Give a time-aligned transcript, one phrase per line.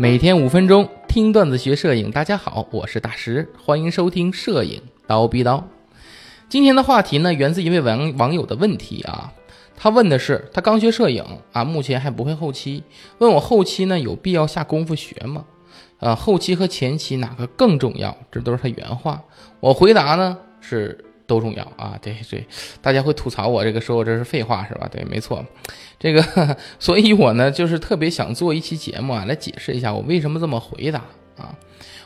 [0.00, 5.68] 每天五分钟听段子学摄影，大家好，我是大师，欢迎收听摄影刀逼刀。
[6.48, 9.30] 今天的话题呢，源自一位网网友的问题啊，
[9.76, 11.22] 他问的是他刚学摄影
[11.52, 12.82] 啊，目前还不会后期，
[13.18, 15.44] 问我后期呢有必要下功夫学吗？
[15.98, 18.16] 啊，后期和前期哪个更重要？
[18.32, 19.22] 这都是他原话。
[19.60, 21.04] 我回答呢是。
[21.30, 22.44] 都重要啊，对对，
[22.82, 24.88] 大家会吐槽我这个说我这是废话是吧？
[24.90, 25.44] 对，没错，
[25.96, 26.24] 这个，
[26.80, 31.04] 所以我呢就是特别想做一期节目啊，来解释一下我为什么这么回答
[31.36, 31.56] 啊。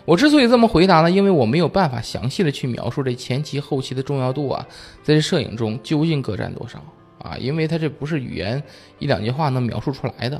[0.04, 4.66] 我之所以这么回答呢，因为我没有办法详细的去描述这前期后期的重要度啊，
[5.02, 6.78] 在这摄影中究竟各占多少
[7.22, 7.34] 啊？
[7.38, 8.62] 因为它这不是语言
[8.98, 10.38] 一两句话能描述出来的。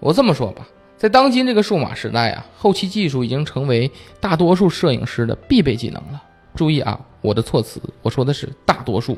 [0.00, 0.66] 我这么说吧，
[0.96, 6.20] 在当今这个数码时代啊，后期技术已经成为大多数摄影师的必备技能了。
[6.56, 9.16] 注意啊，我的措辞，我说的是大多数，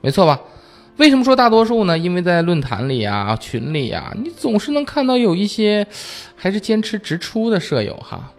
[0.00, 0.40] 没错吧？
[0.96, 1.96] 为什么说大多数呢？
[1.96, 5.86] 因为在论坛里啊、群里啊，你总是能看到有一些
[6.36, 8.32] 还是坚持直出的舍友哈，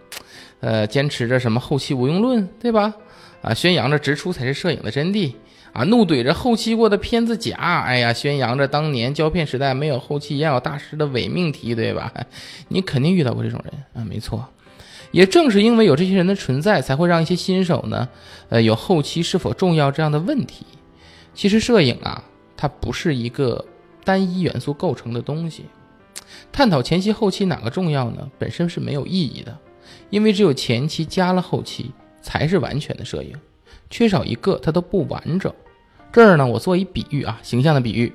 [0.60, 2.94] 呃，坚持着什么后期无用论，对吧？
[3.40, 5.32] 啊，宣扬着直出才是摄影的真谛
[5.72, 12.12] 啊，怒怼着后期过的片子假，哎呀，宣扬着当年胶片时代没有后期也有大师的伪命题，对吧？
[12.68, 14.46] 你肯定遇到过这种人啊，没错。
[15.12, 18.08] 也正是因为有这些人的存在，才会让一些新手呢，
[18.48, 20.66] 呃，有后期是否重要这样的问题。
[21.34, 22.24] 其实摄影啊，
[22.56, 23.64] 它不是一个
[24.04, 25.66] 单一元素构成的东西。
[26.50, 28.28] 探讨前期后期哪个重要呢？
[28.38, 29.56] 本身是没有意义的，
[30.10, 33.34] 因为只有前期加了后期，才是完全的摄影。
[33.90, 35.52] 缺少一个，它都不完整。
[36.10, 38.12] 这儿呢，我做一比喻啊，形象的比喻，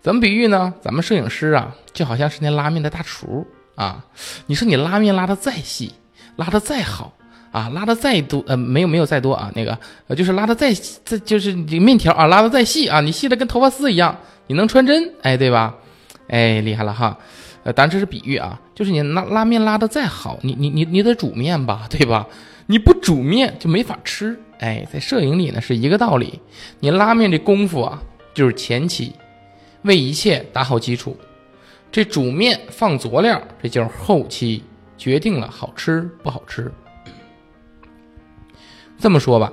[0.00, 0.72] 怎么比喻呢？
[0.80, 4.06] 咱们摄影师啊，就好像是那拉面的大厨啊。
[4.46, 5.92] 你说你拉面拉的再细。
[6.36, 7.12] 拉的再好
[7.50, 10.72] 啊，拉的再多，呃，没有没有再多啊，那个，呃，就是拉的再
[11.04, 14.16] 再就是你面条啊，拉的再细啊，你细的跟头发丝一样，
[14.46, 15.74] 你能穿针，哎，对吧？
[16.28, 17.18] 哎，厉害了哈，
[17.62, 22.26] 呃，当然这是比喻啊，就是你拉拉面拉的再好，你你你你得煮面吧， 对吧？
[22.66, 26.40] 你不煮面就没法吃，哎，在摄影里呢是一个道理，
[26.80, 28.02] 你拉面这功夫啊，
[28.32, 29.12] 就是前期
[29.82, 31.14] 为一切打好基础，
[31.90, 34.62] 这煮面放佐料，这就是后期。
[34.96, 36.72] 决定了好吃不好吃。
[38.98, 39.52] 这么说吧，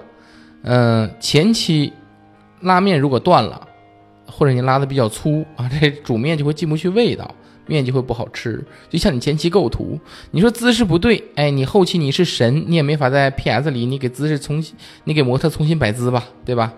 [0.62, 1.92] 嗯，前期
[2.62, 3.68] 拉面如果断了，
[4.28, 7.34] 或者你拉的比较粗啊，这煮面就会进不去味道，
[7.66, 8.64] 面就会不好吃。
[8.90, 14.76] 就像你前期构图，你说姿势不对，哎，你后期你是神，你也没法在 PS 里你给姿势重新，
[15.06, 16.74] 你给模特重新摆姿吧，对吧？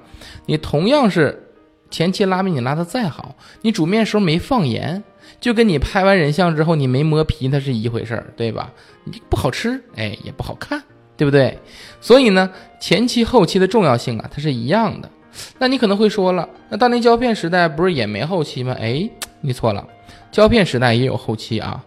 [0.46, 1.52] 你同样是
[1.90, 5.04] 前期拉面，你拉的再好，你煮面时候没放盐。
[5.40, 8.72] 就跟你拍完人像之后你没磨皮，它是一回事儿，对吧？
[9.04, 10.82] 你不好吃，哎，也不好看，
[11.18, 11.58] 对不对？
[12.00, 12.50] 所以呢，
[12.80, 15.10] 前期后期的重要性啊，它是一样的。
[15.58, 18.76] 那你可能会说了，那当年胶片时代不是也没后期吗？
[18.80, 19.10] 哎，
[19.40, 19.88] 你错了，
[20.32, 21.84] 胶片时代也有后期啊。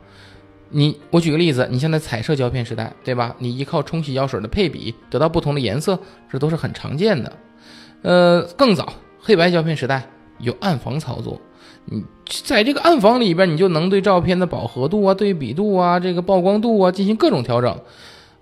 [0.71, 3.37] 你我举个例子，你像在彩色胶片时代，对吧？
[3.39, 5.97] 你依靠冲洗药水的配比得到不同的颜色，
[6.29, 7.33] 这都是很常见的。
[8.03, 10.03] 呃，更早黑白胶片时代
[10.39, 11.41] 有暗房操作。
[11.87, 17.79] 你在这个暗房里边，你就能对照片的饱和度啊、对比度啊、这个曝光度啊进行各种调整。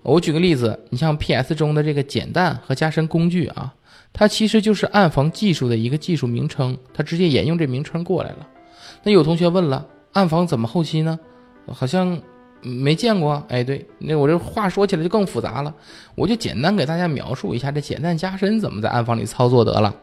[0.01, 3.73] 我举个例子，你像 PS 中的这个减淡和加深工具啊，
[4.11, 8.47] 它其实就是暗房技术的一个技术名称，它直接沿用这名称过来了。
[9.03, 11.19] 那有同学问了，暗房怎么后期呢？
[11.67, 12.21] 好像
[12.61, 13.41] 没见过。
[13.47, 15.73] 哎，对，那我这话说起来就更复杂了，
[16.15, 19.95] 我就简单给大家描述一下这减淡加深怎么在暗房里操作得了。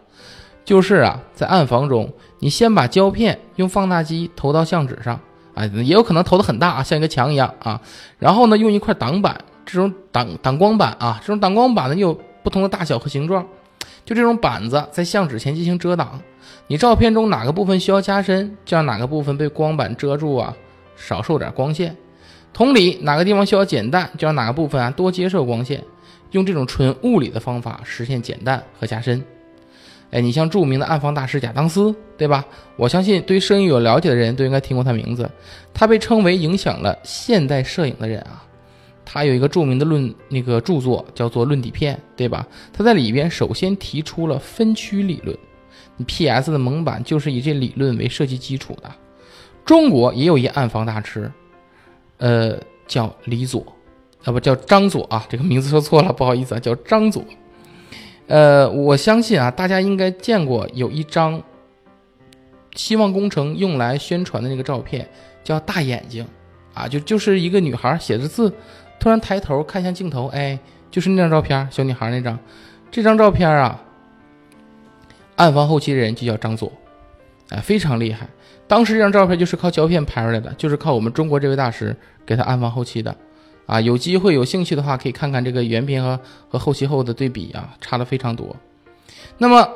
[0.70, 2.08] 就是啊，在暗房中，
[2.38, 5.18] 你先把胶片用放大机投到相纸上，
[5.52, 7.80] 啊，也有可能投的很大啊，像一个墙一样啊。
[8.20, 9.36] 然后呢，用一块挡板，
[9.66, 13.44] 这种挡挡光板啊，这种挡光板呢有不同的大小和形状，
[14.04, 16.20] 就这种板子在相纸前进行遮挡。
[16.68, 20.54] 你照片中哪个部分需要加深，就让哪个部分被光板遮住啊，
[20.94, 21.96] 少受点光线。
[22.52, 25.82] 同理，哪个地方需要减淡，就让哪个部分啊多接受光线。
[26.30, 29.20] 用这种纯物理的方法实现减淡和加深。
[30.10, 32.44] 哎，你像著名的暗房大师贾当斯，对吧？
[32.76, 35.30] 我相信对摄影有了解的人都应该听过他名字。
[35.72, 38.44] 他被称为影响了现代摄影的人啊。
[39.04, 42.46] 他有一个著名的论那个著作叫做《论底片》，对吧？
[42.72, 45.36] 他在里边首先提出了分区理论。
[46.06, 46.50] P.S.
[46.50, 48.90] 的蒙版就是以这理论为设计基础的。
[49.64, 51.30] 中国也有一暗房大师，
[52.16, 52.56] 呃，
[52.86, 53.60] 叫李佐，
[54.24, 57.22] 啊不叫张佐啊，这个名字说错了，不好意思啊，叫张佐。
[58.30, 61.42] 呃，我相信啊，大家应该见过有一张
[62.76, 65.08] 希望工程用来宣传的那个照片，
[65.42, 66.24] 叫大眼睛，
[66.72, 68.52] 啊，就就是一个女孩写着字，
[69.00, 70.56] 突然抬头看向镜头，哎，
[70.92, 72.38] 就是那张照片，小女孩那张，
[72.88, 73.82] 这张照片啊，
[75.34, 76.72] 暗房后期的人就叫张左，
[77.48, 78.28] 哎，非常厉害，
[78.68, 83.12] 当时这张照片就是靠胶片拍出来的，就是靠我们中国这位大师给他暗房后期的。
[83.70, 86.18] 啊，有机会有兴趣的话，可以看看这个原片和
[86.48, 88.56] 和后期后的对比啊，差的非常多。
[89.38, 89.68] 那么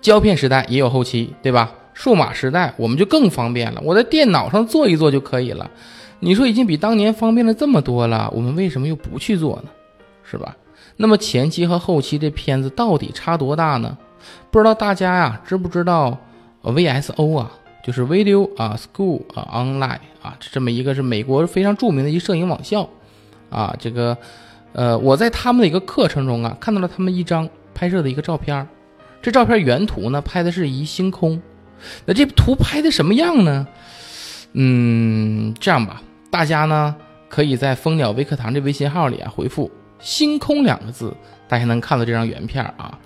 [0.00, 1.72] 胶片时代也有后期，对吧？
[1.94, 5.70] 数码时代我们就更方便了，我在电脑上做一做就可以了。
[6.18, 9.70] 你说已经比当年方便了这么多了，我们为什么又不去做呢？
[10.24, 10.56] 是吧？
[10.96, 13.96] 那么前期和后期这片子到底差多大呢？
[14.50, 16.18] 不知道大家呀知不知道
[16.64, 17.52] VSO 啊？
[17.82, 22.88] 就是 Video 啊，School 啊，Online 啊，这么一个是美国非常著名的一摄影网校，
[23.48, 24.16] 啊，这个，
[24.72, 28.66] 呃，我在他们的一个课程中啊，看到了他们一张拍摄的一个照片
[29.22, 31.40] 这照片原图呢拍的是一星空，
[32.04, 33.66] 那这图拍的什么样呢？
[34.52, 36.94] 嗯，这样吧，大家呢
[37.28, 41.14] 可以在蜂鸟微课堂这微信号里啊回复“星空”两个字，
[41.48, 42.98] 大家能看到这张原片啊。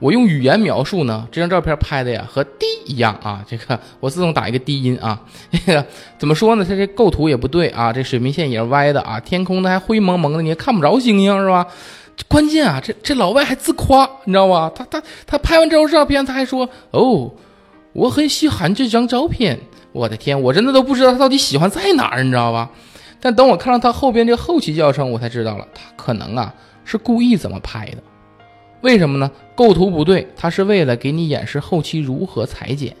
[0.00, 5.20] 我用语言描述呢，这张照片拍的呀和滴一样啊，这个 我自动打一个低音啊，
[5.52, 5.86] 这个
[6.18, 6.64] 怎么说呢？
[6.66, 11.66] 它这构图也不对啊，这水平线也是歪的啊，天空呢还灰蒙蒙的，你也看不着星星是吧？
[12.28, 14.72] 关键啊，这这老外还自夸，你知道吧？
[14.74, 17.30] 他他他拍完这张照片，他还说哦，
[17.92, 19.58] 我很喜欢这张照片。
[19.92, 22.70] 我的天，我真的都不知道他到底喜欢在哪儿，你知道吧？
[23.20, 26.54] 但等我看到他后边这个后期教程，我才知道了，他可能啊
[26.84, 27.96] 是故意怎么拍的。
[28.82, 29.30] 为什么呢？
[29.54, 32.92] 构图不对，它是为了给你演示后期如何裁剪；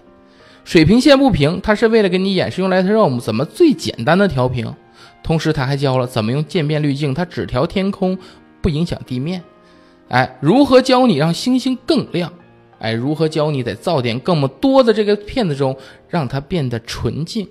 [0.64, 4.74] 水平线不平，它是为了给你演示用 Lightroom 怎么最简单的调平。
[5.22, 8.18] 同时，他还教了怎么用渐变滤镜，它只调天空，
[8.60, 9.42] 不影响地面。
[10.08, 12.32] 哎，如何教你让星星更亮？
[12.78, 15.76] 哎，如何教你在噪点更多的这个片子中
[16.08, 17.46] 让它变得纯净？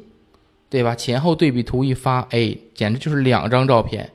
[0.70, 0.94] 对吧？
[0.94, 4.08] 前后对比图一发，哎，简直就是两张照片。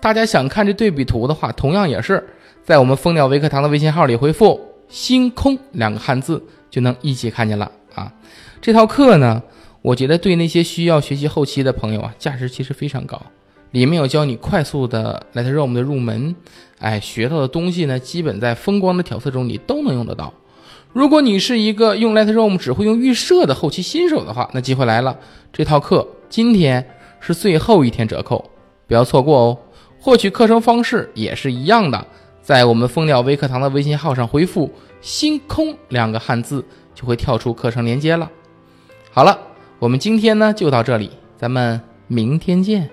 [0.00, 2.26] 大家想看这对比图的话，同样也是。
[2.68, 4.60] 在我们蜂鸟微课堂的微信号里回复
[4.90, 8.12] “星空”两个汉字，就能一起看见了啊！
[8.60, 9.42] 这套课呢，
[9.80, 13.18] 我觉得对那些需要学习后期的朋友啊，价值其实非常高。
[13.70, 16.36] 里面有教你快速的 Lightroom 的入门，
[16.78, 20.34] 哎，学到的东西呢，基本在风光的调色中你都能用得到。
[20.92, 25.18] 如果你是一个用 Lightroom 只会用预设的后期新手的话，那机会来了，
[25.54, 26.86] 这套课今天
[27.18, 28.50] 是最后一天折扣，
[28.86, 29.58] 不要错过哦！
[29.98, 32.06] 获取课程方式也是一样的。
[32.48, 34.72] 在我们蜂鸟微课堂的微信号上回复
[35.02, 36.64] “星空”两个汉字，
[36.94, 38.30] 就会跳出课程链接了。
[39.10, 39.38] 好了，
[39.78, 42.88] 我们今天呢就到这里，咱们明天见。